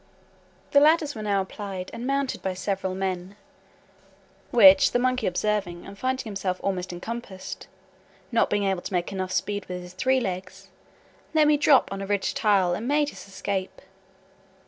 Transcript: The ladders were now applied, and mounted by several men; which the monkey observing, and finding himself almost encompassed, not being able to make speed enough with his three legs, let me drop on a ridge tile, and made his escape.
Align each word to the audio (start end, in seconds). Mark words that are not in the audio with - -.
The 0.71 0.79
ladders 0.79 1.13
were 1.13 1.21
now 1.21 1.41
applied, 1.41 1.91
and 1.93 2.07
mounted 2.07 2.41
by 2.41 2.55
several 2.55 2.95
men; 2.95 3.35
which 4.49 4.93
the 4.93 4.97
monkey 4.97 5.27
observing, 5.27 5.85
and 5.85 5.95
finding 5.95 6.23
himself 6.23 6.57
almost 6.63 6.91
encompassed, 6.91 7.67
not 8.31 8.49
being 8.49 8.63
able 8.63 8.81
to 8.81 8.93
make 8.93 9.09
speed 9.29 9.61
enough 9.61 9.69
with 9.69 9.83
his 9.83 9.93
three 9.93 10.19
legs, 10.19 10.69
let 11.35 11.45
me 11.45 11.55
drop 11.55 11.91
on 11.93 12.01
a 12.01 12.07
ridge 12.07 12.33
tile, 12.33 12.73
and 12.73 12.87
made 12.87 13.09
his 13.09 13.27
escape. 13.27 13.79